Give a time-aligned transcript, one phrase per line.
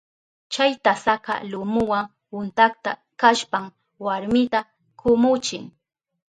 [0.53, 1.99] Chay tasaka lumuwa
[2.39, 3.65] untakta kashpan
[4.05, 4.59] warmita
[4.99, 5.63] kumuchin.